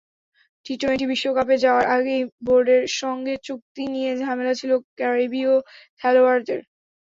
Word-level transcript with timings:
T twenty 0.65 1.05
বিশ্বকাপে 1.11 1.55
যাওয়ার 1.63 1.85
আগেই 1.95 2.21
বোর্ডের 2.45 2.83
সঙ্গে 3.01 3.33
চুক্তি 3.47 3.83
নিয়ে 3.93 4.11
ঝামেলা 4.21 4.53
ছিল 4.59 4.71
ক্যারিবীয় 4.97 5.53
খেলোয়াড়দের। 6.01 6.59